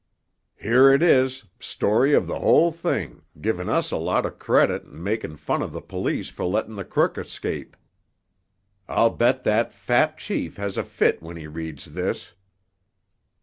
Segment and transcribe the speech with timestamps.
[0.59, 5.37] Here it is—story of the whole thing, givin' us a lot of credit and makin'
[5.37, 7.77] fun of the police for lettin' the crook escape.
[8.87, 12.33] I'll bet that fat chief has a fit when he reads this!"